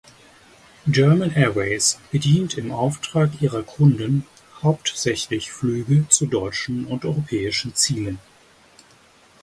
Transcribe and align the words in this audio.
German 0.89 1.29
Airways 1.35 1.99
bedient 2.11 2.57
im 2.57 2.71
Auftrag 2.71 3.39
ihrer 3.39 3.61
Kunden 3.61 4.25
hauptsächlich 4.63 5.51
Flüge 5.51 6.07
zu 6.09 6.25
deutschen 6.25 6.87
und 6.87 7.05
europäischen 7.05 7.75
Zielen. 7.75 8.17